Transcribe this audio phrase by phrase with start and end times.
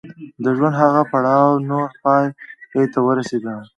[0.43, 2.25] د ژوند هغه پړاو نور پای
[2.93, 3.43] ته ورسېد.